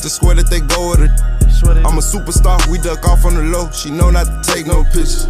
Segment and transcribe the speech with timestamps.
[0.00, 1.10] Just swear that they go with it.
[1.86, 3.70] I'm a superstar, we duck off on the low.
[3.70, 5.26] She know not to take no pictures.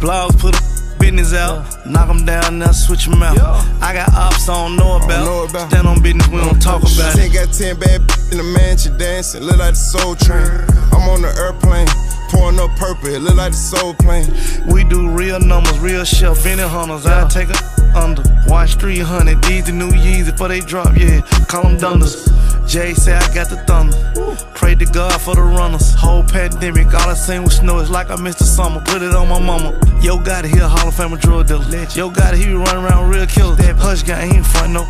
[0.00, 0.62] Blogs put a
[0.98, 3.38] business out, knock 'em down, now switch switch 'em out.
[3.80, 5.24] I got ops I don't know about.
[5.24, 5.70] know about.
[5.70, 7.32] Stand on business, we don't talk about She it.
[7.32, 8.00] got 10 bad
[8.30, 10.50] in the mansion dancing, look like the soul train.
[10.92, 11.88] I'm on the airplane,
[12.30, 14.28] pouring up purple, it look like the soul plane.
[14.66, 17.06] We do real numbers, real shit, Benny hunters.
[17.06, 17.58] I take a
[17.98, 18.22] under.
[18.46, 21.20] Watch 300, these the new Yeezy before they drop, yeah.
[21.48, 22.28] Call them dunders.
[22.72, 23.92] Jay say I got the thunder.
[24.54, 25.92] Pray to God for the runners.
[25.92, 27.80] Whole pandemic, all I seen was snow.
[27.80, 28.80] It's like I missed the summer.
[28.80, 29.78] Put it on my mama.
[30.00, 31.66] Yo, got it here, Hall of Fame drug dealer.
[31.94, 33.58] Yo, got it, he be running around real killers.
[33.58, 34.86] That hush guy, he ain't front no.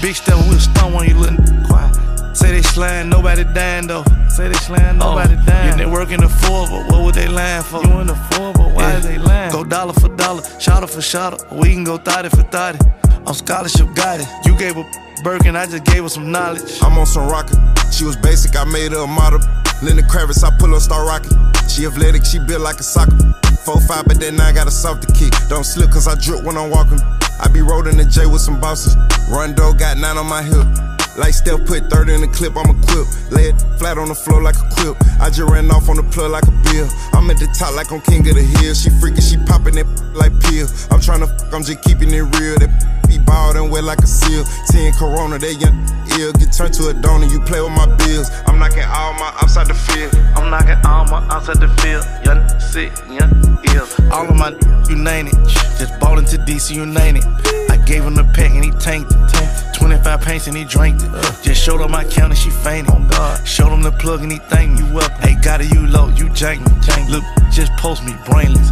[0.00, 1.94] Big step, we stun when you looking quiet.
[2.34, 4.04] Say they slaying, nobody dying though.
[4.30, 5.78] Say they slaying, oh, nobody dying.
[5.78, 7.84] You network in the four, but what would they lying for?
[7.84, 8.96] You in the four, but why Yeah.
[8.96, 9.52] is they lying?
[9.52, 11.36] Go dollar for dollar, shotter for shotter.
[11.52, 12.78] We can go thotty for thotty.
[13.26, 14.28] I'm scholarship got it.
[14.46, 14.84] You gave a
[15.24, 16.82] Birkin, I just gave her some knowledge.
[16.82, 17.56] I'm on some rocket.
[17.90, 19.40] She was basic, I made her a model.
[19.82, 21.32] Linda Kravitz, I pull up, start rocking.
[21.66, 23.16] She athletic, she built like a soccer.
[23.64, 25.32] 4-5, but then I got a softer kick.
[25.48, 27.00] Don't slip, cause I drip when I'm walking.
[27.40, 28.96] I be rolling the J with some bosses.
[29.30, 30.68] Rondo got nine on my hip.
[31.16, 33.30] Like Steph put 30 in the clip, I'm equipped.
[33.30, 34.96] Lay it flat on the floor like a quip.
[35.20, 36.90] I just ran off on the plug like a bill.
[37.14, 38.74] I'm at the top like I'm king of the hill.
[38.74, 40.66] She freaking, she popping that like pill.
[40.90, 42.58] I'm tryna fuck, I'm just keeping it real.
[42.58, 42.70] That
[43.08, 44.44] be bald and wet like a seal.
[44.66, 45.86] Seeing Corona, they young
[46.18, 46.32] ill.
[46.34, 48.30] Get turned to a donor, you play with my bills.
[48.50, 50.10] I'm knocking all my outside the field.
[50.34, 52.02] I'm knocking all my outside the field.
[52.26, 53.30] Young sick, young
[53.70, 53.86] ill.
[54.10, 54.50] All of my
[54.90, 55.38] you name it.
[55.78, 57.63] Just bought to DC, you name it.
[57.86, 59.74] Gave him the pack and he tanked it.
[59.74, 61.10] 25 paints and he drank it.
[61.42, 62.94] Just showed her my count and she fainted.
[62.94, 64.92] Oh, showed him the plug and he thanked me.
[64.92, 67.10] Well, hey, got it, you low, you jank me.
[67.10, 68.70] Look, just post me brainless.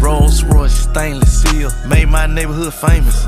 [0.00, 1.70] Rolls Royce, stainless seal.
[1.88, 3.26] Made my neighborhood famous.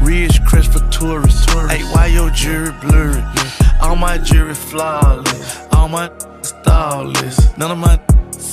[0.00, 1.44] Ridge crest for tourists.
[1.52, 3.22] Hey, why your jewelry blurry?
[3.82, 5.66] All my jewelry flawless.
[5.72, 6.10] All my
[6.42, 7.58] stylist.
[7.58, 7.98] None of my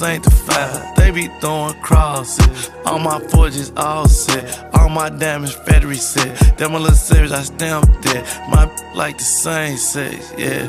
[0.04, 0.96] sanctified.
[0.98, 2.70] They be throwing crosses.
[2.86, 4.46] All my forges all set.
[4.76, 6.58] All my damage factory set.
[6.58, 8.24] Them a little savage, I stamped it.
[8.50, 8.64] My
[8.96, 10.68] like the same sex, yeah.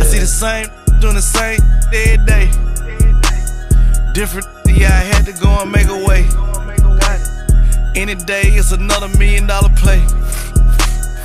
[0.00, 0.66] I see the same
[1.00, 1.60] doing the same
[2.00, 2.46] every day.
[4.12, 6.22] Different, yeah, I had to go and make a way.
[7.96, 10.02] Any day it's another million dollar play.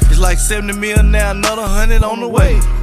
[0.09, 2.78] It's like 70 mil now, another hundred on the way.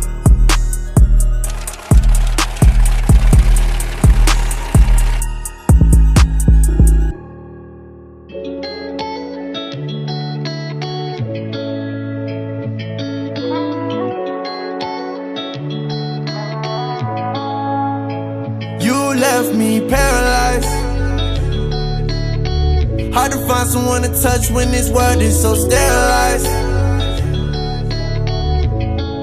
[23.16, 26.44] Hard to find someone to touch when this world is so sterilized.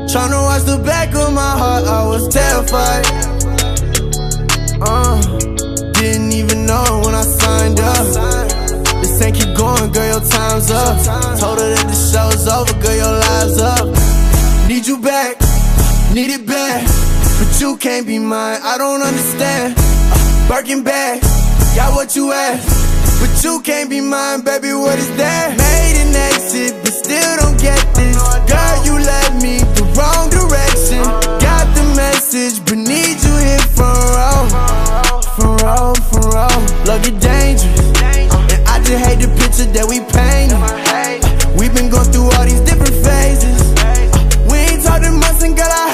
[0.09, 3.05] Tryna watch the back of my heart, I was terrified.
[4.81, 5.21] Uh,
[5.93, 8.07] didn't even know when I signed up.
[8.99, 10.97] This ain't keep going, girl, your time's up.
[11.37, 13.85] Told her that the show's over, girl, your live's up.
[14.67, 15.37] Need you back,
[16.15, 16.81] need it back.
[17.37, 19.75] But you can't be mine, I don't understand.
[19.77, 21.21] Uh, Birkin bag,
[21.75, 22.82] got what you asked.
[23.23, 25.55] But you can't be mine, baby, what is that?
[25.55, 28.19] Made an exit, but still don't get this.
[28.51, 30.99] Girl, you led me the wrong direction.
[31.39, 34.43] Got the message, but need you here for row.
[35.39, 36.51] For row, for row.
[36.83, 37.95] Look, it dangerous.
[38.51, 40.59] And I just hate the picture that we painted.
[41.55, 43.71] We've been going through all these different phases.
[44.51, 45.92] We ain't talked in months, and girl, I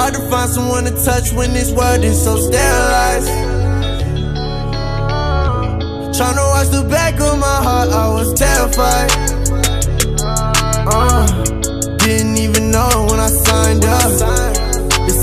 [0.00, 3.28] Hard to find someone to touch when this world is so sterilized.
[6.16, 9.10] Tryna watch the back of my heart, I was terrified.
[10.90, 11.26] Uh,
[11.98, 14.49] didn't even know when I signed up.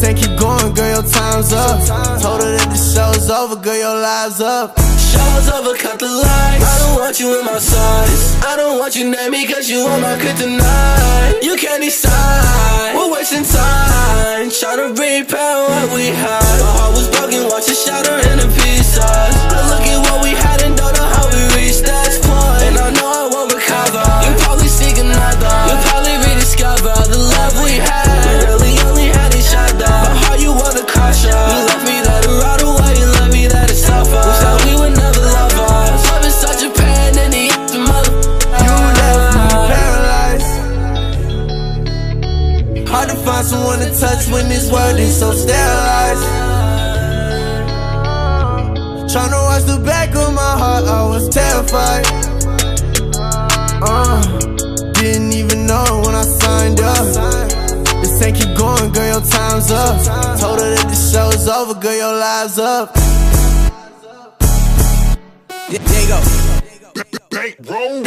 [0.03, 1.81] Ain't keep going, girl, your time's up.
[2.21, 4.77] Told her that the show's over, girl, your live's up.
[4.77, 6.61] Show's over, cut the lights.
[6.61, 8.37] I don't want you in my sights.
[8.45, 11.41] I don't want you near me cause you are my kryptonite.
[11.41, 12.93] You can't decide.
[12.93, 14.53] We're wasting time.
[14.53, 16.45] Trying to repair what we had.
[16.61, 19.01] My heart was broken, watch it shatter into pieces.
[19.01, 20.61] I look at what we had
[44.97, 46.27] body so sterilized.
[49.11, 52.05] Tryna watch the back of my heart, I was terrified.
[53.89, 54.21] Uh,
[54.93, 57.05] didn't even know when I signed up.
[58.01, 59.97] This ain't keep going, girl, your time's up.
[60.39, 62.91] Told her that the show's over, girl, your live's up.
[65.69, 66.19] Yeah, there you go.
[67.71, 68.03] Roll,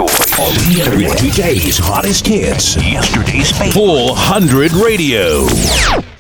[0.87, 2.77] Every day's hottest hits.
[2.77, 3.73] Yesterday's favorite.
[3.75, 6.12] 400 Radio.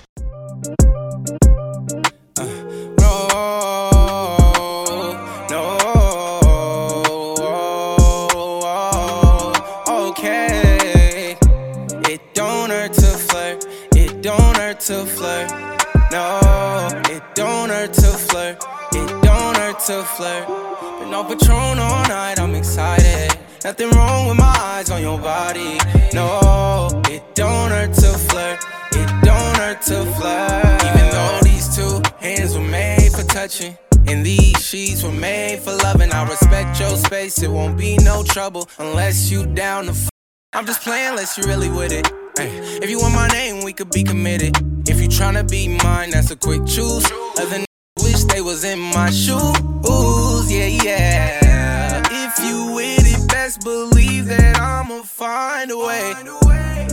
[38.32, 39.90] Trouble unless you down to.
[39.90, 40.08] F-
[40.54, 42.10] I'm just playing unless you really with it.
[42.38, 42.48] Ay,
[42.82, 44.56] if you want my name, we could be committed.
[44.88, 47.04] If you tryna be mine, that's a quick choose.
[47.38, 47.64] Other
[48.02, 52.02] wish they was in my shoes, yeah, yeah.
[52.10, 56.14] If you with it, best believe that I'ma find a way.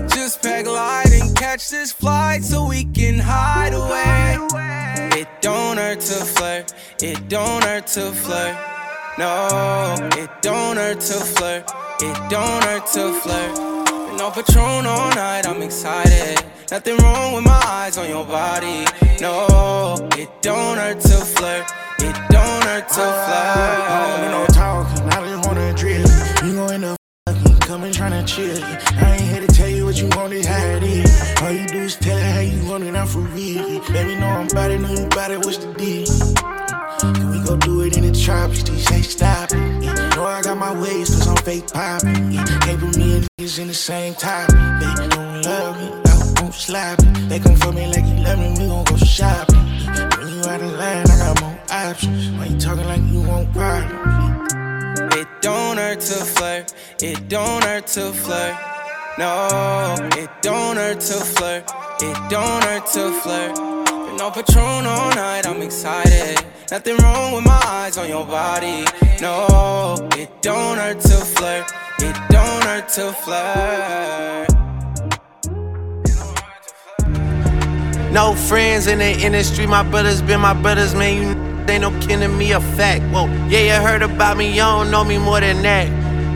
[0.10, 4.38] Just pack light and catch this flight so we can hide away.
[5.22, 8.78] It don't hurt to flirt, it don't hurt to flirt.
[9.19, 13.53] No, it don't hurt to flirt, it don't hurt to flirt.
[14.07, 16.41] Been on Patron all night, I'm excited.
[16.71, 18.85] Nothing wrong with my eyes on your body.
[19.19, 21.65] No, it don't hurt to flirt.
[21.99, 23.79] It don't hurt to flirt.
[23.91, 24.45] I don't need no
[25.11, 26.07] I just wanna drill.
[26.47, 26.55] You
[27.91, 28.63] tryna chill.
[29.03, 31.41] I ain't here to tell you what you want, it's how it is.
[31.41, 33.81] All you do is tell her how you want it, I'm for real.
[33.91, 36.78] Baby, know I'm about it, know you about it, what's the deal?
[37.00, 38.63] Can we go do it in the tropics?
[38.63, 39.84] These say stop it.
[39.84, 40.15] Yeah.
[40.15, 42.32] Know I got my ways, cause I'm fake poppin'.
[42.32, 42.46] Yeah.
[42.77, 44.56] Put me and niggas in the same topic.
[44.56, 47.29] They don't love me, I won't slap it.
[47.29, 49.56] They come for me like you love me, we gon' go shopping.
[50.18, 52.32] When you out of line, I got more options.
[52.32, 54.53] Why you talking like you want problems?
[55.15, 56.74] It don't hurt to flirt.
[57.01, 58.56] It don't hurt to flirt.
[59.18, 61.63] No, it don't hurt to flirt.
[62.01, 63.58] It don't hurt to flirt.
[64.21, 66.43] On Patron all night, I'm excited.
[66.69, 68.83] Nothing wrong with my eyes on your body.
[69.21, 71.71] No, it don't hurt to flirt.
[71.99, 74.49] It don't hurt to flirt.
[78.11, 81.21] No friends in the industry, my brothers been my brothers, man.
[81.21, 81.29] You
[81.73, 83.03] ain't no kin to me, a fact.
[83.13, 85.88] Whoa, yeah, you heard about me, you don't know me more than that.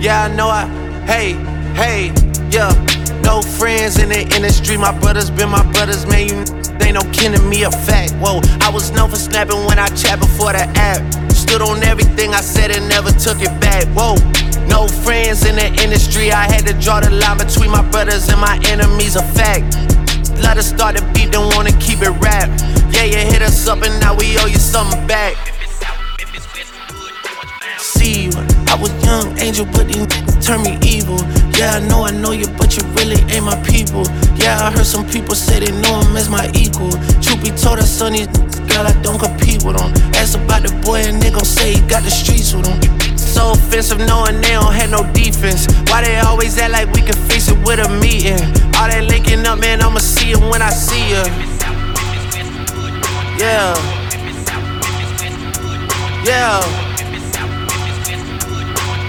[0.01, 0.67] Yeah, I know I,
[1.05, 1.33] hey,
[1.73, 2.13] hey,
[2.53, 2.69] yeah.
[3.23, 6.29] No friends in the industry, my brothers been my brothers, man.
[6.29, 6.37] You
[6.85, 8.13] ain't no kin to me, a fact.
[8.21, 11.01] Whoa, I was known for snapping when I chat before the app.
[11.33, 13.87] Stood on everything I said and never took it back.
[13.97, 14.15] Whoa,
[14.67, 18.39] no friends in the industry, I had to draw the line between my brothers and
[18.39, 19.75] my enemies, a fact.
[20.37, 22.49] Let us start the beat, don't wanna keep it rap.
[22.93, 25.33] Yeah, you hit us up and now we owe you something back.
[28.03, 30.03] I was young angel, but these
[30.43, 31.15] turn me evil.
[31.55, 34.03] Yeah, I know I know you, but you really ain't my people.
[34.35, 36.91] Yeah, I heard some people say they know him as my equal.
[37.23, 38.27] Truth be told, I son these
[38.67, 39.93] girl, I don't compete with them.
[40.19, 43.17] Ask about the boy and they gon' say he got the streets with him.
[43.17, 45.67] So offensive knowing they don't have no defense.
[45.87, 48.43] Why they always act like we can fix it with a meeting?
[48.75, 51.23] All that linking up, man, I'ma see it when I see ya.
[53.39, 53.71] Yeah.
[56.27, 56.92] Yeah.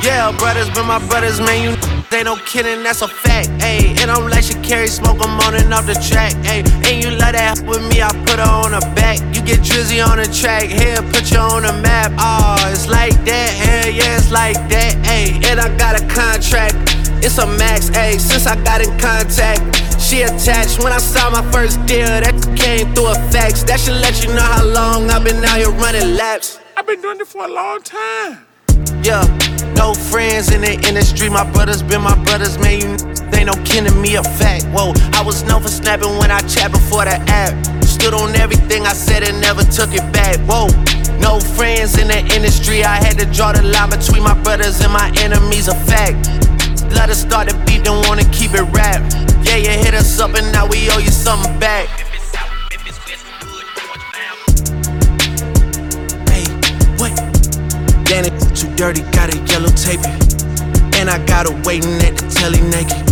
[0.04, 1.64] Yeah, brothers been my brothers, man.
[1.64, 1.76] You
[2.10, 3.48] they no kidding, that's a fact.
[3.64, 6.34] Ayy, and I'm like she carry smoke, I'm on and off the track.
[6.44, 9.18] Ayy, and you love that happen with me, I put her on her back.
[9.34, 12.12] You get drizzy on the track, here, put you on the map.
[12.18, 14.92] Oh, it's like that, hell yeah, it's like that.
[15.08, 16.76] Ayy, and I got a contract.
[17.24, 19.64] It's a max, ayy, since I got in contact.
[19.98, 23.64] She attached when I saw my first deal, that came through a fax.
[23.64, 26.60] That should let you know how long I've been out here running laps.
[26.76, 28.44] I've been doing it for a long time.
[29.02, 29.24] Yeah,
[29.74, 31.28] no friends in the industry.
[31.28, 32.80] My brothers been my brothers, man.
[32.80, 32.96] You
[33.30, 34.64] they no kin to me, a fact.
[34.74, 37.52] Whoa, I was known for snapping when I chat before the app.
[37.84, 40.38] Stood on everything I said and never took it back.
[40.46, 40.68] Whoa,
[41.18, 42.84] no friends in the industry.
[42.84, 46.28] I had to draw the line between my brothers and my enemies, a fact.
[46.92, 49.02] Let us start the beat, don't wanna keep it rap.
[49.42, 51.88] Yeah, you hit us up and now we owe you something back.
[58.06, 59.98] It, too dirty, gotta yellow tape.
[60.94, 63.02] And I got her waiting at the telly naked.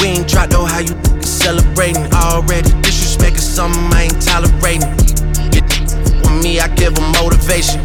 [0.00, 2.70] We ain't dropped though, how you celebrating already?
[2.80, 4.88] Disrespect is something I ain't tolerating.
[5.52, 7.84] With me, I give them motivation.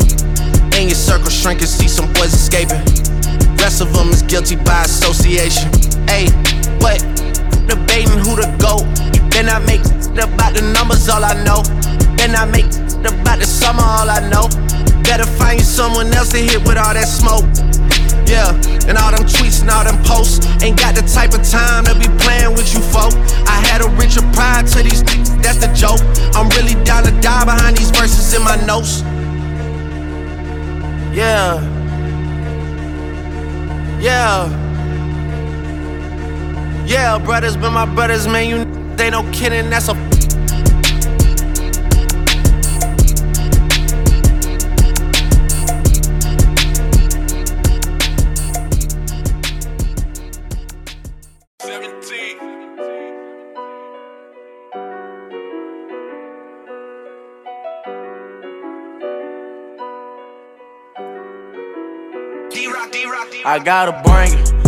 [0.79, 2.79] In your circle shrinking, see some boys escaping.
[3.59, 5.67] Rest of them is guilty by association.
[6.07, 6.31] Hey,
[6.79, 7.03] what?
[7.67, 8.79] Debating who to go.
[9.35, 9.83] Then I make
[10.15, 11.61] about the numbers, all I know.
[12.15, 12.71] Then I make
[13.03, 14.47] about the summer, all I know.
[15.07, 17.47] Better find you someone else to hit with all that smoke.
[18.27, 18.51] Yeah,
[18.91, 20.45] and all them tweets and all them posts.
[20.61, 23.15] Ain't got the type of time to be playing with you folk.
[23.47, 25.01] I had a richer pride to these
[25.41, 26.03] that's the joke.
[26.35, 29.01] I'm really down to die behind these verses in my notes.
[31.15, 31.63] Yeah.
[34.01, 34.67] Yeah.
[36.85, 38.49] Yeah, brothers been my brothers, man.
[38.49, 40.06] You they no kidding, that's a
[63.57, 64.66] I gotta bring it.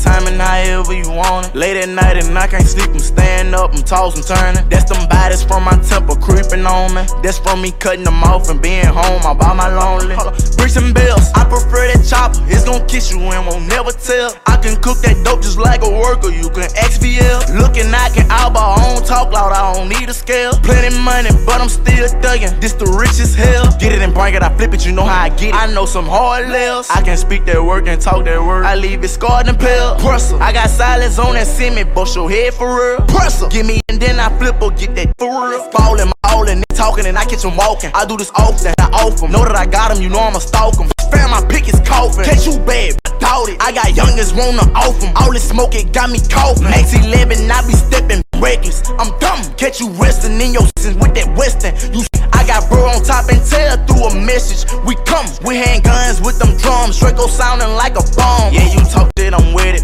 [0.00, 1.54] Anytime and however you want it.
[1.54, 4.66] Late at night and I can't sleep, I'm staying up, I'm tossing, turning.
[4.70, 7.04] That's them bodies from my temple creeping on me.
[7.22, 10.16] That's from me cutting them off and being home all by my lonely.
[10.56, 12.40] Bricks and bills, I prefer that chopper.
[12.48, 14.32] It's gonna kiss you and won't never tell.
[14.46, 17.60] I can cook that dope just like a worker, you can XVL.
[17.60, 20.52] Looking, I can eyeball, I don't talk loud, I don't need a scale.
[20.64, 22.58] Plenty money, but I'm still thugging.
[22.60, 23.68] This the richest hell.
[23.78, 25.54] Get it and bring it, I flip it, you know how I get it.
[25.54, 26.88] I know some hard lils.
[26.88, 28.64] I can speak that work and talk that word.
[28.64, 29.89] I leave it scarred and pale.
[29.98, 33.00] Prustle, I got silence on that semi, bust your head for real.
[33.08, 35.70] Press Give me and then I flip or get that for real.
[35.70, 37.90] Ballin', ballin', talking and I catch them walking.
[37.94, 39.32] I do this often, I off them.
[39.32, 40.88] Know that I got them, you know I'ma stalk them.
[41.10, 42.24] Fam, my pick is coughing.
[42.24, 43.56] Catch you bad, doubt it.
[43.60, 45.12] I got youngins wanna off them.
[45.16, 46.64] All this smoke, it got me coughing.
[46.64, 48.82] Max 11, I be stepping reckless.
[48.98, 49.42] I'm dumb.
[49.56, 51.74] Catch you resting in your sins with that western.
[51.92, 54.64] You I got bro on top and tell through a message.
[54.86, 56.98] We come with handguns with them drums.
[56.98, 58.52] Draco sounding like a bomb.
[58.52, 59.79] Yeah, you talk shit, I'm with it.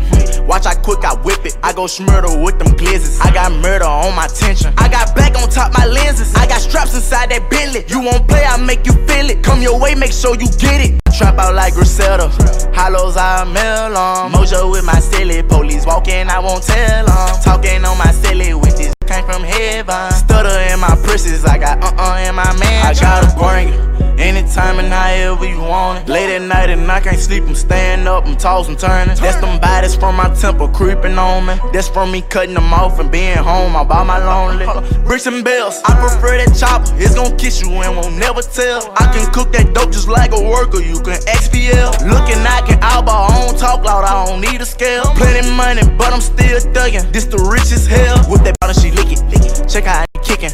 [0.47, 1.59] Watch how quick I whip it.
[1.63, 3.21] I go smurder with them glizzes.
[3.21, 4.73] I got murder on my tension.
[4.79, 6.35] I got black on top my lenses.
[6.35, 7.85] I got straps inside that Bentley.
[7.89, 9.43] You won't play, I make you feel it.
[9.43, 11.01] Come your way, make sure you get it.
[11.17, 12.29] Trap out like Griselda.
[12.75, 14.33] Hollows I mail on.
[14.33, 15.43] Mojo with my silly.
[15.43, 17.41] Police walking, I won't tell on.
[17.43, 20.13] Talking on my silly with this came from heaven.
[20.13, 22.87] Stutter in my presses, I got uh uh in my man.
[22.87, 23.96] I gotta bring it.
[24.19, 26.09] Anytime and however you want it.
[26.09, 29.15] Late at night and I can't sleep, I'm staying up, I'm tossing, turning.
[29.17, 31.55] That's them bodies from my temple creeping on me.
[31.73, 33.77] That's from me cutting them off and being home.
[33.77, 34.67] I buy my lonely.
[35.05, 36.91] Bricks and bells, I prefer that chopper.
[36.97, 38.91] It's gonna kiss you and won't never tell.
[38.97, 41.93] I can cook that dope just like a worker, you can XPL.
[42.09, 45.05] Looking, I can eyeball, I don't talk loud, I don't need a scale.
[45.15, 47.13] Plenty money, but I'm still thugging.
[47.13, 48.17] This the richest hell.
[48.31, 49.69] With that bottle, she lick it, lick it.
[49.69, 50.51] Check I kicking.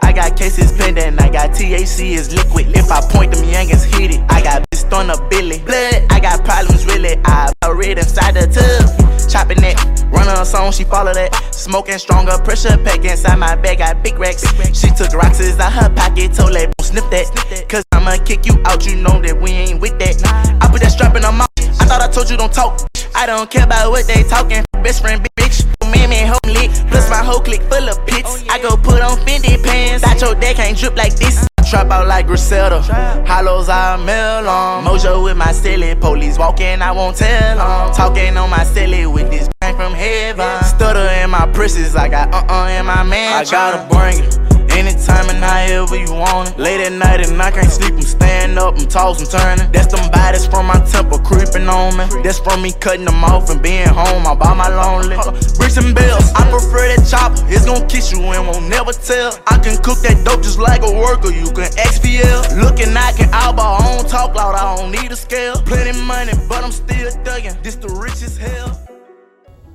[0.00, 2.76] I got cases pending, I got THC is liquid.
[2.76, 4.20] If I point them youngins hit it.
[4.28, 5.60] I got bitch on the billy.
[5.60, 7.16] Blood, I got problems really.
[7.24, 9.30] I read inside the tub.
[9.30, 9.78] Chopping it,
[10.10, 11.32] running a song, she follow that.
[11.54, 14.44] Smoking stronger, pressure pack inside my bag, got big racks.
[14.78, 17.68] She took rocks out her pocket, told that sniff that.
[17.68, 20.20] Cause I'ma kick you out, you know that we ain't with that.
[20.60, 21.48] I put that strap in her mouth.
[21.80, 22.80] I thought I told you don't talk.
[23.14, 24.64] I don't care about what they talking.
[24.82, 25.64] Best friend, bitch.
[26.12, 26.70] Man, man, home lit.
[26.90, 28.44] Plus my whole clique full of pits.
[28.50, 30.04] I go put on Fendi pants.
[30.04, 31.46] Thought your deck ain't drip like this.
[31.68, 32.82] Trap out like Griselda.
[33.26, 34.84] Hollows I mail on.
[34.84, 35.94] Mojo with my silly.
[35.94, 37.94] Police walking, I won't tell on.
[37.94, 40.62] Talking on my silly with this bang from heaven.
[40.64, 41.96] Stutter in my presses.
[41.96, 43.32] I got uh uh in my man.
[43.32, 44.61] I gotta bring it.
[44.76, 46.58] Anytime and however you want it.
[46.58, 49.70] Late at night and I can't sleep, I'm staying up, I'm tossing, turning.
[49.72, 52.04] That's them bodies from my temple creeping on me.
[52.22, 54.26] That's from me cutting them off and being home.
[54.26, 55.16] I buy my lonely.
[55.56, 57.44] Bricks and bells, I prefer that chopper.
[57.48, 59.38] It's gonna kiss you and won't never tell.
[59.46, 62.60] I can cook that dope just like a worker, you can XPL.
[62.62, 65.56] Looking, I can eyeball, I don't talk loud, I don't need a scale.
[65.62, 67.62] Plenty money, but I'm still thugging.
[67.62, 68.78] This the richest hell.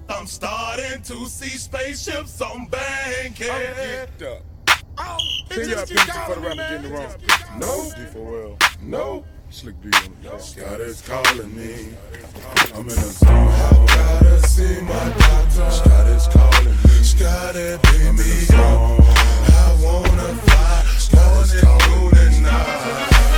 [0.10, 4.10] I'm starting to see spaceships on Bankhead.
[4.99, 5.17] Oh,
[5.49, 7.13] Send your picture for the rapper getting the wrong.
[7.60, 8.81] No, D4L.
[8.81, 9.23] No.
[9.49, 10.29] Slick D on the
[10.60, 11.95] God is calling me.
[12.75, 13.29] I'm in a zone.
[13.31, 15.71] I gotta see my doctor.
[15.71, 16.97] Scott is calling me.
[17.83, 18.07] Baby.
[18.07, 18.99] I'm in a zone.
[19.47, 20.83] I wanna fly.
[20.97, 23.37] Scott is calling me.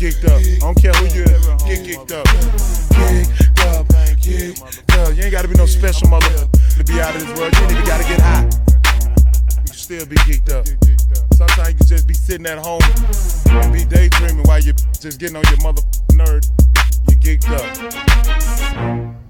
[0.00, 0.40] Geeked up.
[0.40, 1.60] I don't care who you at.
[1.68, 2.24] Get geeked up.
[2.96, 3.86] Geeked up,
[4.16, 5.14] geeked up.
[5.14, 7.54] You ain't gotta be no special mother to be out of this world.
[7.54, 8.48] You ain't even gotta get high.
[9.66, 10.66] You still be geeked up.
[11.34, 12.80] Sometimes you just be sitting at home
[13.62, 15.82] and be daydreaming while you're just getting on your mother
[16.12, 16.48] nerd.
[17.10, 19.29] You geeked up.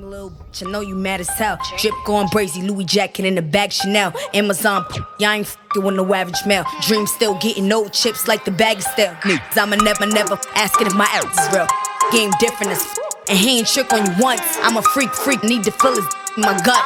[0.00, 1.58] Little bitch, I know you mad as hell.
[1.78, 4.14] Drip going brazy, Louis jacket in the bag, Chanel.
[4.32, 4.84] Amazon,
[5.18, 6.64] y'all ain't fing with no average mail.
[6.80, 9.14] Dream still getting no chips like the bag is still.
[9.56, 11.66] I'ma never, never asking if my ass is real.
[12.12, 14.40] Game different as f- and he ain't trick on you once.
[14.62, 16.82] I'm a freak, freak, need to feel his my gut.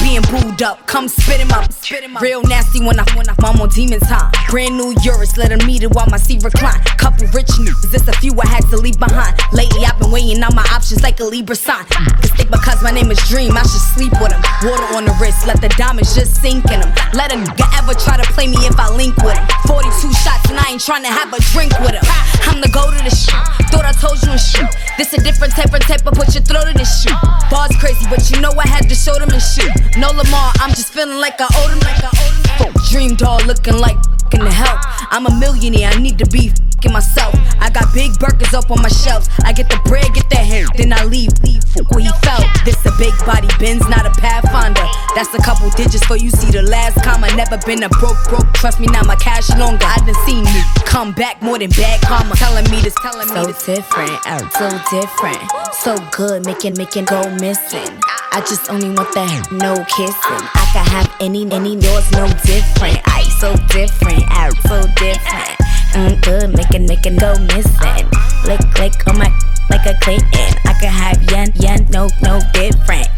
[0.00, 1.70] Being booed up, come spit him up.
[2.20, 4.30] Real nasty when I when I'm on demon time.
[4.50, 6.80] Brand new Urus, let him meet it while my seat recline.
[6.98, 9.40] Couple rich niggas, this a few I had to leave behind.
[9.52, 11.84] Lately I've been weighing out my options like a Libra sign.
[12.36, 14.42] Think because my name is Dream, I should sleep with him.
[14.62, 16.90] Water on the wrist, let the diamonds just sink in him.
[17.14, 19.46] Let a nigga ever try to play me if I link with him.
[19.66, 22.04] 42 shots and I ain't trying to have a drink with him.
[22.50, 23.34] I'm the go to the shit.
[23.72, 24.68] Thought I told you and shit.
[24.98, 27.16] This a different type of type of put your throat in this shit.
[27.50, 29.70] Bars crazy, but you know I had to show them and shit.
[29.96, 32.43] No Lamar, I'm just feeling like I owe them, like I owe them.
[32.90, 33.96] Dream doll looking like
[34.32, 34.78] in the help.
[35.10, 36.52] I'm a millionaire, I need to be
[36.84, 37.34] fing myself.
[37.60, 39.28] I got big burgers up on my shelves.
[39.44, 41.30] I get the bread, get the hair, then I leave.
[41.42, 42.46] Leave where he felt.
[42.64, 44.86] This a big body Benz, not a Pathfinder.
[45.14, 47.26] That's a couple digits for you see the last comma.
[47.34, 48.52] Never been a broke, broke.
[48.54, 49.84] Trust me, now my cash longer.
[49.84, 52.34] I done seen me come back more than bad karma.
[52.36, 53.66] Telling me this, telling me So this.
[53.66, 55.40] different, oh, so different,
[55.82, 57.90] so good, making making go missing.
[58.34, 60.42] I just only want that no kissing.
[60.58, 63.00] I can have any any doors, no different.
[63.06, 65.56] I so different, out so different.
[65.94, 68.06] Mm, good, making making go missing.
[68.46, 69.30] Lick lick on my
[69.70, 70.50] like a Clinton.
[70.64, 73.13] I can have yen yen no no different.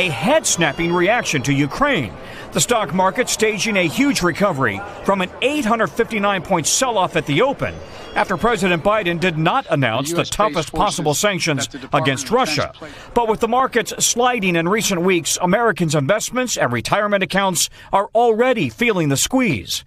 [0.00, 2.10] A head snapping reaction to Ukraine.
[2.52, 7.42] The stock market staging a huge recovery from an 859 point sell off at the
[7.42, 7.74] open
[8.14, 12.72] after President Biden did not announce the toughest possible sanctions against Russia.
[13.12, 18.70] But with the markets sliding in recent weeks, Americans' investments and retirement accounts are already
[18.70, 19.84] feeling the squeeze.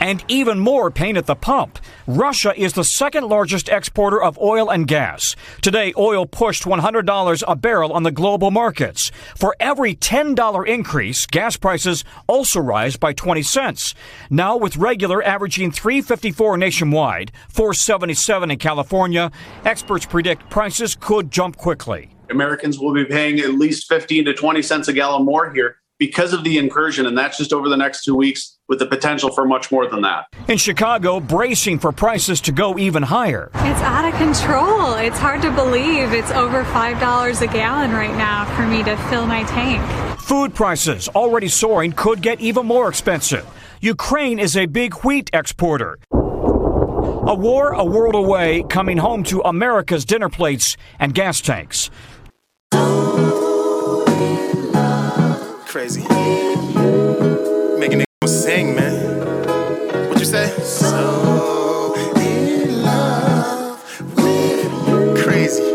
[0.00, 1.78] And even more pain at the pump.
[2.06, 5.34] Russia is the second largest exporter of oil and gas.
[5.60, 9.10] Today, oil pushed $100 a barrel on the global markets.
[9.36, 13.94] For every $10 increase, gas prices also rise by 20 cents.
[14.30, 19.30] Now, with regular averaging 354 nationwide, 477 in California,
[19.64, 22.10] experts predict prices could jump quickly.
[22.30, 26.32] Americans will be paying at least 15 to 20 cents a gallon more here because
[26.32, 29.46] of the incursion, and that's just over the next two weeks with the potential for
[29.46, 30.26] much more than that.
[30.48, 33.50] In Chicago, bracing for prices to go even higher.
[33.54, 34.94] It's out of control.
[34.94, 39.26] It's hard to believe it's over $5 a gallon right now for me to fill
[39.26, 39.82] my tank.
[40.20, 43.46] Food prices, already soaring, could get even more expensive.
[43.80, 45.98] Ukraine is a big wheat exporter.
[46.12, 51.90] A war a world away, coming home to America's dinner plates and gas tanks.
[55.68, 56.00] Crazy.
[57.78, 59.18] making a sing, man.
[60.08, 60.48] What'd you say?
[60.62, 63.78] So in love
[64.16, 65.62] with you, crazy.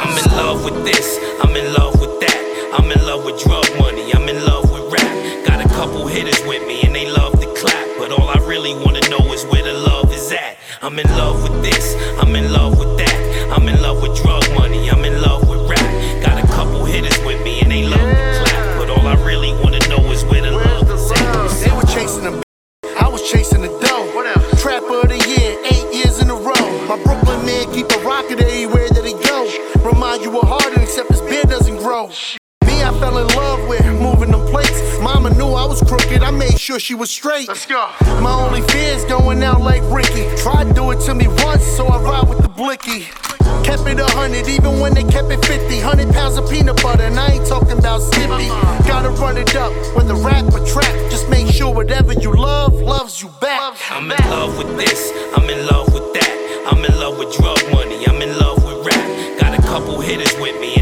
[0.00, 1.18] I'm in love with this.
[1.42, 2.72] I'm in love with that.
[2.78, 4.14] I'm in love with drug money.
[4.14, 5.46] I'm in love with rap.
[5.46, 8.72] Got a couple hitters with me and they love to clap, but all I really
[8.72, 10.56] wanna know is where the love is at.
[10.80, 11.94] I'm in love with this.
[12.18, 13.52] I'm in love with that.
[13.52, 14.43] I'm in love with drugs.
[35.86, 37.48] Crooked, I made sure she was straight.
[37.48, 37.90] Let's go.
[38.20, 40.24] My only fear is going out like Ricky.
[40.36, 43.06] Tried to do it to me once, so I ride with the blicky.
[43.62, 45.80] Kept it a hundred, even when they kept it 50.
[45.80, 48.48] Hundred pounds of peanut butter, and I ain't talking about Skippy.
[48.88, 50.92] Gotta run it up, whether rap or trap.
[51.10, 53.76] Just make sure whatever you love, loves you back.
[53.90, 56.64] I'm in love with this, I'm in love with that.
[56.66, 59.40] I'm in love with drug money, I'm in love with rap.
[59.40, 60.73] Got a couple hitters with me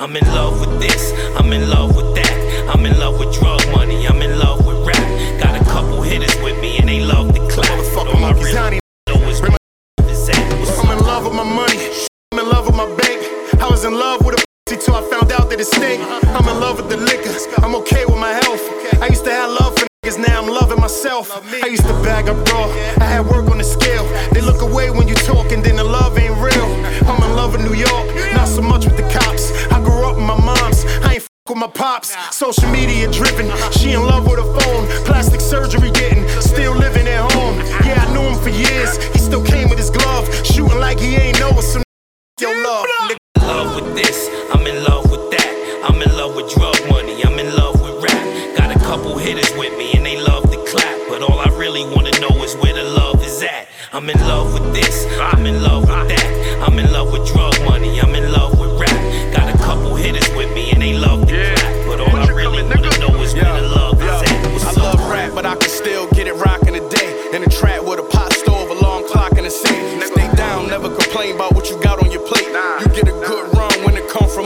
[0.00, 2.70] I'm in love with this, I'm in love with that.
[2.72, 5.40] I'm in love with drug money, I'm in love with rap.
[5.40, 7.66] Got a couple hitters with me and they love to clap.
[7.96, 8.78] But all I really wanna
[9.08, 9.58] know is where the
[9.98, 10.78] love is at.
[10.78, 12.06] I'm in love with my money.
[12.30, 13.60] I'm in love with my bank.
[13.60, 16.00] I was in love with a till I found out that it stink.
[16.00, 17.34] I'm in love with the liquor.
[17.64, 18.62] I'm okay with my health.
[19.02, 21.30] I used to have love for niggas, now I'm loving myself.
[21.62, 22.66] I used to bag up raw.
[23.00, 24.06] I had work on the scale.
[24.32, 26.68] They look away when you talk and then the love ain't real.
[27.08, 29.52] I'm in love with New York, not so much with the cops.
[29.72, 30.84] I grew up with my moms.
[31.04, 32.14] I ain't with my pops.
[32.34, 33.50] Social media driven.
[33.72, 34.86] She in love with her phone.
[35.04, 36.28] Plastic surgery getting.
[36.40, 37.58] Still living at home.
[37.84, 38.96] Yeah, I knew him for years.
[39.12, 40.24] He still came with his glove.
[40.44, 41.72] Shooting like he ain't know us.
[41.72, 41.82] So
[42.40, 42.86] your love.
[43.08, 43.16] nigga.
[43.42, 45.48] love with this, I'm in love with that.
[45.88, 46.97] I'm in love with drug money,
[48.88, 50.98] couple hitters with me and they love to clap.
[51.10, 53.68] But all I really wanna know is where the love is at.
[53.92, 56.66] I'm in love with this, I'm in love with that.
[56.66, 58.98] I'm in love with drug money, I'm in love with rap.
[59.36, 61.86] Got a couple hitters with me and they love to clap.
[61.86, 64.52] But all I really wanna know is where the love is at.
[64.54, 64.78] What's I up?
[64.78, 67.12] love rap, but I can still get it rockin' today.
[67.34, 70.02] In a trap with a pot stove, a long clock, and a safe.
[70.02, 72.48] Stay down, never complain about what you got on your plate.
[72.80, 73.17] You get a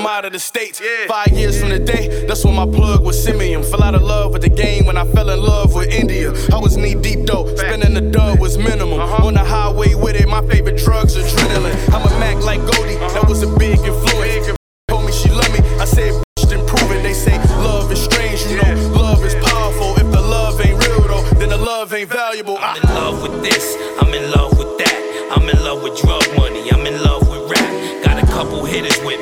[0.03, 0.81] from out of the states.
[1.07, 3.63] Five years from the day, that's when my plug was Simeon.
[3.63, 6.33] Fell out of love with the game when I fell in love with India.
[6.53, 8.99] I was knee deep though, spending the dub was minimum.
[8.99, 9.27] Uh-huh.
[9.27, 11.77] On the highway with it, my favorite drugs adrenaline.
[11.95, 13.21] I'm a Mac like Goldie, uh-huh.
[13.21, 14.57] that was a big influence.
[14.89, 17.03] Told me she loved me, I said, bitch, then prove it.
[17.03, 19.95] They say love is strange, you know, love is powerful.
[20.03, 22.59] If the love ain't real though, then the love ain't valuable.
[22.59, 24.99] I'm in love with this, I'm in love with that.
[25.37, 28.05] I'm in love with drug money, I'm in love with rap.
[28.05, 29.22] Got a couple hitters with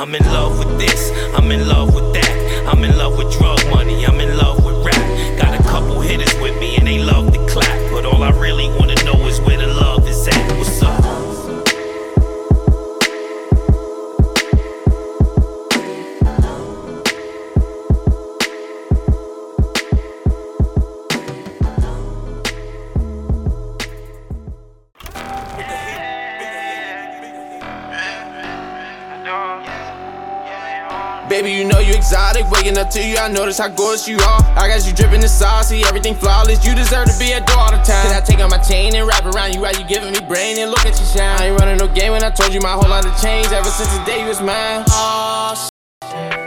[0.00, 2.66] I'm in love with this, I'm in love with that.
[2.72, 5.38] I'm in love with drug money, I'm in love with rap.
[5.38, 7.92] Got a couple hitters with me and they love to clap.
[7.92, 8.89] But all I really wanna
[32.10, 32.50] exotic.
[32.50, 34.42] Waking up to you, I notice how gorgeous you are.
[34.58, 36.66] I got you dripping in saucy, everything flawless.
[36.66, 38.02] You deserve to be adored all the time.
[38.02, 40.58] Can I take out my chain and wrap around you while you giving me brain
[40.58, 41.40] and look at you shine?
[41.40, 43.70] I ain't running no game when I told you my whole lot of change ever
[43.70, 44.84] since the day you was mine.
[44.88, 45.68] Oh,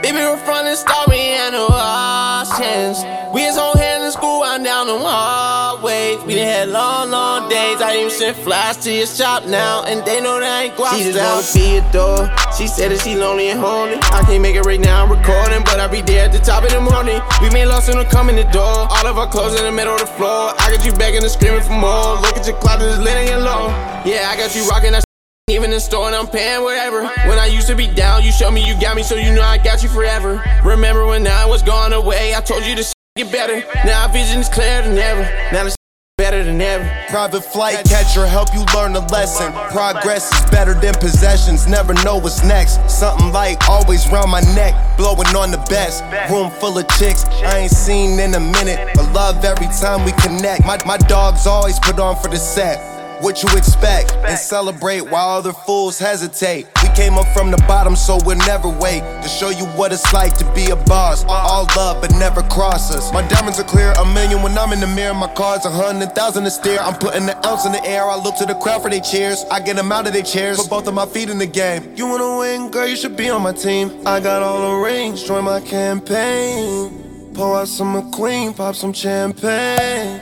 [0.03, 2.99] Baby, we're from the start, we ain't no options.
[3.33, 6.21] We was on hands in school, I'm down the hallways.
[6.25, 7.79] We done had long, long days.
[7.81, 10.97] I even sent flies to your shop now, and they know that I ain't guap
[10.97, 12.42] She just wanna be adored.
[12.57, 13.97] She said that she lonely and horny.
[14.13, 16.63] I can't make it right now, I'm recording, but I'll be there at the top
[16.63, 17.19] of the morning.
[17.41, 18.85] We made love soon to come in the door.
[18.93, 20.53] All of our clothes in the middle of the floor.
[20.59, 22.21] I got you begging and screaming for more.
[22.21, 23.73] Look at your closet, it's lit and low.
[24.05, 25.03] Yeah, I got you rocking that
[25.49, 27.03] even in store and I'm paying whatever.
[27.27, 29.41] When I used to be down, you showed me you got me, so you know
[29.41, 30.41] I got you forever.
[30.63, 32.85] Remember when I was gone away, I told you to
[33.17, 33.65] get better.
[33.85, 35.23] Now vision is clearer than ever.
[35.51, 35.75] Now the
[36.23, 36.89] better than ever.
[37.09, 39.51] Private flight catcher, help you learn a lesson.
[39.75, 42.79] Progress is better than possessions, never know what's next.
[42.89, 46.01] Something like always round my neck, blowing on the best.
[46.31, 50.13] Room full of chicks I ain't seen in a minute, but love every time we
[50.13, 50.63] connect.
[50.63, 52.92] My, my dogs always put on for the set.
[53.23, 56.67] What you expect and celebrate while other fools hesitate.
[56.83, 60.11] We came up from the bottom, so we'll never wait to show you what it's
[60.11, 61.23] like to be a boss.
[61.29, 63.13] All love, but never cross us.
[63.13, 65.13] My diamonds are clear, a million when I'm in the mirror.
[65.13, 66.79] My car's a hundred thousand to steer.
[66.81, 68.03] I'm putting the ounce in the air.
[68.03, 69.45] I look to the crowd for their cheers.
[69.49, 71.93] I get them out of their chairs, put both of my feet in the game.
[71.95, 72.89] You wanna win, girl?
[72.89, 74.05] You should be on my team.
[74.05, 77.31] I got all the rings, join my campaign.
[77.33, 80.19] Pour out some McQueen, pop some champagne.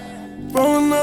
[0.53, 1.00] Roll another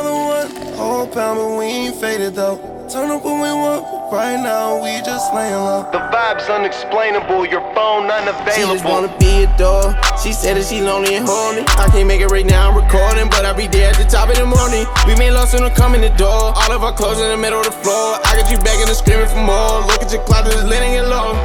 [1.07, 2.57] but we ain't faded though.
[2.88, 5.84] Turn up when we want, Right now, we just laying low.
[5.92, 8.53] The vibe's unexplainable, your phone unavailable.
[8.57, 9.94] She just wanna be adored.
[10.16, 11.68] She said that she lonely and horny.
[11.76, 14.30] I can't make it right now, I'm recording, but I'll be there at the top
[14.30, 14.88] of the morning.
[15.07, 16.57] We made soon to come in the door.
[16.57, 18.16] All of our clothes in the middle of the floor.
[18.24, 19.84] I got you begging and screaming for more.
[19.84, 21.36] Look at your closet, it's letting it low.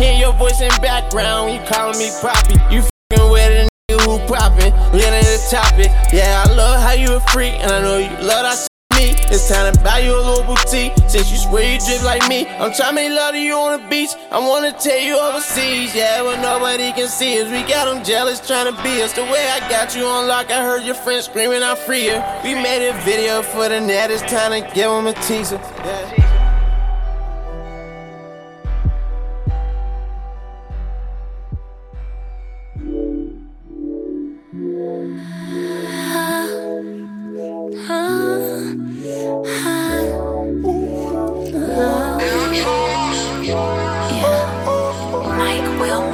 [0.00, 2.56] Hear your voice in background, you calling me Poppy.
[2.72, 2.99] You a
[4.30, 5.90] poppin', leaning the topic.
[6.12, 9.14] Yeah, I love how you a freak, and I know you love that me.
[9.32, 12.46] It's time to buy you a little boutique, since you swear you drip like me.
[12.46, 14.10] I'm trying to make love to you on the beach.
[14.30, 17.50] I wanna take you overseas, yeah, but nobody can see us.
[17.50, 19.12] We got them jealous trying to be us.
[19.12, 22.10] The way I got you on lock, I heard your friends screaming, I'm free.
[22.44, 25.60] We made a video for the net, it's time to give them a teaser.
[25.84, 26.19] Yeah.
[45.38, 46.04] Mike will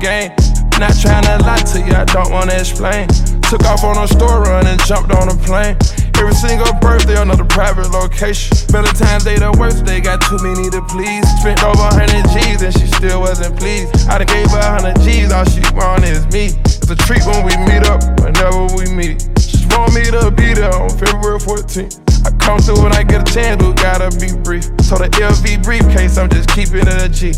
[0.00, 0.30] game.
[0.78, 3.08] Not trying to lie to you, I don't wanna explain.
[3.50, 5.76] Took off on a store run and jumped on a plane.
[6.18, 8.56] Every single birthday, another private location.
[8.70, 11.26] Valentine's Day, the worst day, got too many to please.
[11.40, 13.90] Spent over 100 G's and she still wasn't pleased.
[14.08, 16.54] I done gave her 100 G's, all she want is me.
[16.62, 19.22] It's a treat when we meet up, whenever we meet.
[19.38, 21.98] She want me to be there on February 14th.
[22.26, 24.64] I come through when I get a chance, but gotta be brief.
[24.82, 27.32] So the LV briefcase, I'm just keeping it a G.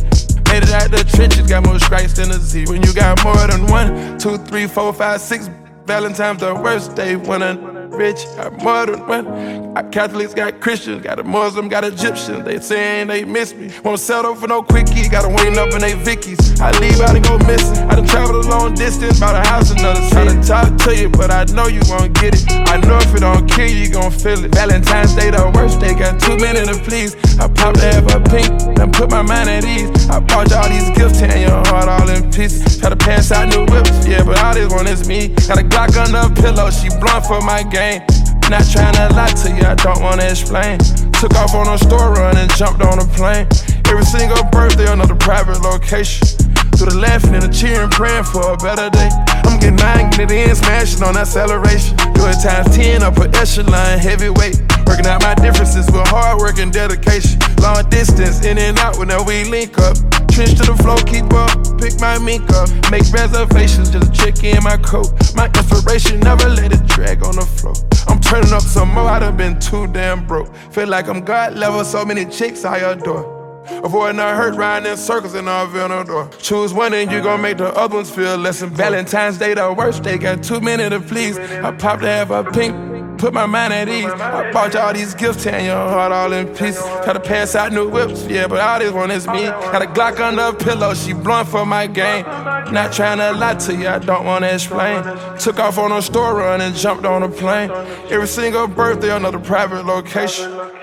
[0.50, 2.66] Made it out the trenches, got more stripes than a Z.
[2.66, 5.48] When you got more than one, two, three, four, five, six.
[5.86, 7.54] Valentine's the worst day when a
[7.88, 9.26] rich got more than one.
[9.74, 12.44] Got Catholics got Christians, got a Muslim, got Egyptians.
[12.44, 13.70] They saying they miss me.
[13.84, 16.60] Won't settle for no quickie, gotta wait up in they Vickies.
[16.60, 17.88] I leave out and go missing.
[17.88, 20.36] I done traveled a long distance, bought a house another city.
[20.44, 22.44] Try to talk to you, but I know you won't get it.
[22.68, 24.54] I know if it don't kill you, gon' feel it.
[24.54, 27.14] Valentine's Day the worst day, got too many to please.
[27.38, 29.90] I popped to have a pink, then put my mind at ease.
[30.10, 32.78] I bought you all these gifts, tearing your heart all in pieces.
[32.78, 35.28] Try to pass out new whips, yeah, but all this one is me.
[35.46, 38.02] Got a Glock under a pillow, she blunt for my game.
[38.50, 40.78] Not trying to lie to you, I don't wanna explain.
[41.22, 43.46] Took off on a store run and jumped on a plane.
[43.86, 46.26] Every single birthday, another private location.
[46.74, 49.08] Through the laughing and the cheering, praying for a better day.
[49.46, 51.94] I'm getting mine, getting it in, smashing on acceleration.
[52.18, 54.58] Do it times 10, upper echelon, heavyweight.
[54.82, 57.38] Working out my differences with hard work and dedication.
[57.62, 59.94] Long distance, in and out whenever we link up.
[60.26, 62.66] Trench to the flow, keep up, pick my mink up.
[62.90, 65.14] Make reservations, just a check in my coat.
[65.38, 67.78] My inspiration, never let it drag on the floor.
[68.10, 70.54] I'm turning up some more, I done been too damn broke.
[70.72, 73.38] Feel like I'm God level, so many chicks I adore.
[73.84, 76.28] Avoiding the hurt, riding in circles in our door.
[76.38, 79.08] Choose one and you gon' make the other ones feel less important.
[79.08, 81.38] Valentine's Day, the worst day, got too many to please.
[81.38, 82.74] I popped to have a pink,
[83.20, 84.06] put my mind at ease.
[84.06, 86.82] I bought you all these gifts, tearing your heart all in pieces.
[87.04, 89.44] Try to pass out new whips, yeah, but all this one is me.
[89.44, 92.24] Got a Glock under a pillow, she blunt for my game.
[92.72, 95.02] Not trying to lie to you, I don't wanna explain.
[95.38, 97.70] Took off on a store run and jumped on a plane.
[98.10, 100.79] Every single birthday, another private location.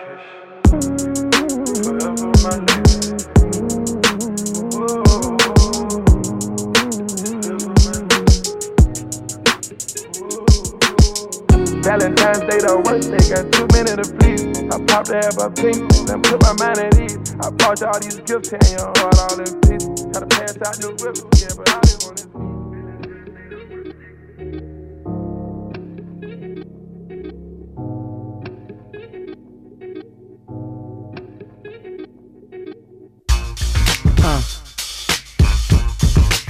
[11.97, 14.61] Valentine's Day, the worst day, got too many to please.
[14.69, 17.33] I popped to have a pink, then put my mind at ease.
[17.41, 20.05] I bought you all these gifts, tearing your heart all in pieces.
[20.13, 22.29] Try to pass out new whips, yeah, but I just want it.
[34.21, 34.41] Uh.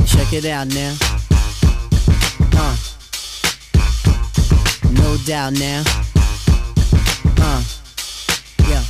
[0.05, 1.16] Check it out now.
[4.97, 5.83] No doubt now.
[7.39, 7.63] Uh.
[8.67, 8.83] Yeah.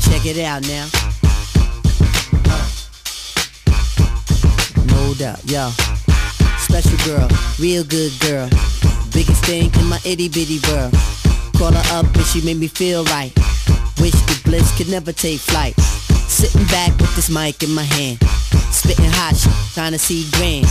[0.00, 0.88] Check it out now.
[2.46, 2.68] Uh.
[4.86, 5.70] No doubt, yo.
[6.58, 8.48] Special girl, real good girl.
[9.12, 10.94] Biggest thing in my itty bitty world.
[11.56, 13.32] Call her up and she made me feel right.
[14.00, 15.78] Wish the bliss could never take flight.
[16.28, 18.18] Sitting back with this mic in my hand.
[18.72, 20.66] Spitting hot shit, trying to see grand.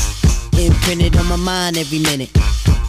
[0.59, 2.29] Imprinted on my mind every minute.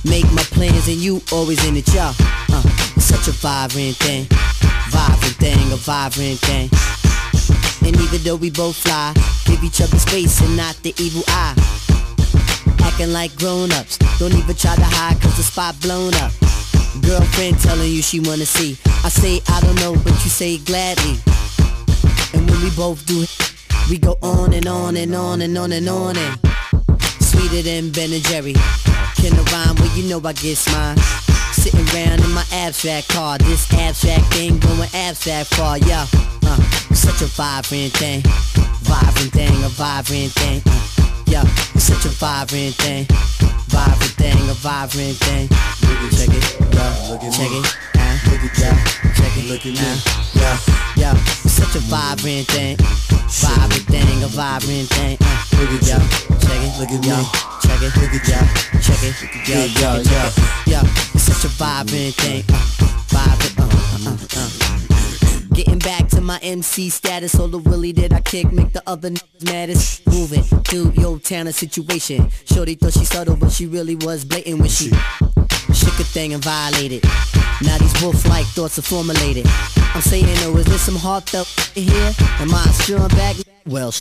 [0.04, 2.12] Make my plans and you always in it, y'all.
[2.50, 2.62] Uh,
[2.96, 4.26] it's such a vibrant thing.
[4.90, 6.68] Vibrant thing, a vibrant thing.
[7.86, 9.14] And even though we both fly,
[9.46, 11.54] give each other space and not the evil eye.
[12.82, 16.32] Acting like grown-ups, don't even try to hide cause the spot blown up.
[17.06, 18.76] Girlfriend telling you she wanna see.
[19.04, 21.22] I say I don't know, but you say gladly.
[22.34, 23.30] And when we both do it,
[23.88, 26.49] we go on and on and on and on and on and
[27.40, 28.52] sweeter than Ben and Jerry.
[29.16, 29.76] Can I rhyme?
[29.76, 30.98] Well, you know I get mine.
[31.52, 36.06] Sitting around in my abstract car, this abstract thing going abstract far, yeah.
[36.44, 36.60] Uh,
[36.94, 38.22] such a vibrant thing,
[38.82, 40.62] vibrant thing, a vibrant thing.
[40.66, 43.06] Uh, yeah, it's such a vibrant thing,
[43.68, 45.48] vibrant thing, a vibrant thing.
[46.10, 47.89] Check it, yeah, check it,
[48.26, 48.76] uh, yeah,
[49.14, 49.90] check it, look at me,
[50.34, 50.56] yeah,
[50.96, 51.14] yeah,
[51.46, 55.16] such a vibrant thing, vibrant thing, a vibrant thing.
[55.20, 56.00] Uh, yeah,
[56.40, 57.08] check it, look at me,
[57.62, 58.44] check it, look at yeah,
[58.80, 59.14] check it,
[59.48, 60.30] Y'all, yeah, yeah,
[60.66, 64.70] yeah, yeah, it's such a vibrant thing, uh, vibrant, uh, uh, uh, uh.
[65.52, 69.10] Getting back to my MC status, all the willy that I kick make the other
[69.10, 70.06] niggas maddest.
[70.06, 72.30] Moving through your town of situation.
[72.46, 74.90] Shorty thought she subtle, but she really was blatant when she
[75.74, 77.04] shook a thing and violated.
[77.62, 79.46] Now these wolf-like thoughts are formulated.
[79.94, 82.12] I'm saying, oh, is there some heartfelt here?
[82.38, 83.36] Am I strong back?
[83.66, 83.92] Well,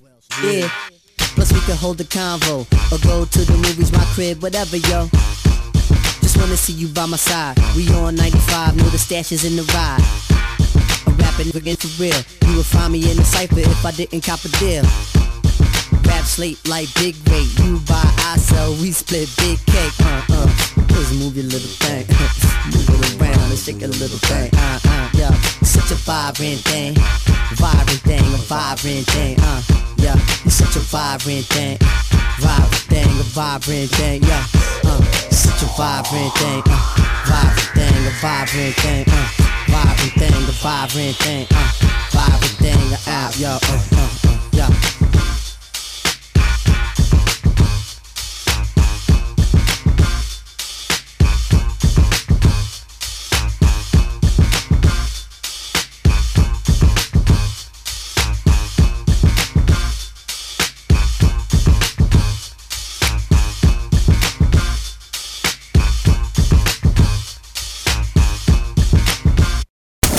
[0.43, 0.70] yeah.
[1.17, 5.07] Plus we can hold a convo or go to the movies, my crib, whatever, yo.
[6.22, 7.57] Just wanna see you by my side.
[7.76, 10.01] We on 95, know the stash is in the ride.
[11.17, 12.20] Rap rapping again for real.
[12.47, 14.84] You would find me in the cipher if I didn't cop a deal.
[16.05, 17.45] Rap slate like Big Ray.
[17.63, 19.93] You buy, I sell, we split big cake.
[20.01, 20.38] Uh uh.
[21.00, 22.04] Just move your little thing.
[22.76, 24.52] move it around and shake a little thing.
[24.52, 25.10] Uh uh.
[25.14, 25.32] Yeah.
[25.64, 26.93] Such a vibrant thing.
[27.56, 29.38] Vibrant thing, a vibrant thing.
[29.39, 29.62] Uh.
[29.95, 30.20] Yeah.
[30.43, 31.78] You're such a vibrant thing.
[32.43, 34.24] Vibrant thing, a vibrant thing.
[34.24, 34.43] Yeah.
[34.84, 35.00] Uh.
[35.32, 36.64] Such a vibrant thing.
[36.68, 36.84] Uh.
[37.32, 39.06] Vibrant thing, a vibrant thing.
[39.08, 39.28] Uh.
[39.72, 41.47] Vibrant thing, a vibrant thing.
[41.50, 41.72] Uh.
[42.12, 43.39] Vibrant thing, a out.
[43.39, 43.56] Yo.
[43.56, 43.84] Uh.
[43.95, 44.10] Uh.
[44.28, 44.50] uh.
[44.52, 44.99] Yeah.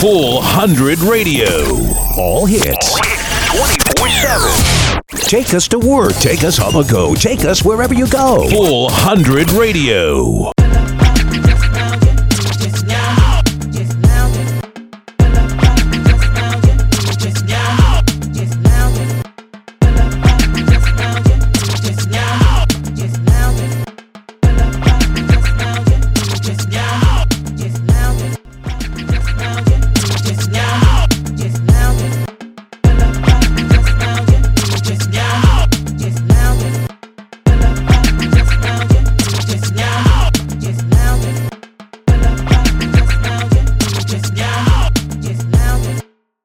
[0.01, 1.47] Full 100 Radio.
[2.17, 2.99] All hits.
[3.51, 5.03] 24 7.
[5.29, 6.15] Take us to work.
[6.15, 7.15] Take us on the go.
[7.15, 8.49] Take us wherever you go.
[8.49, 10.53] Full 100 Radio.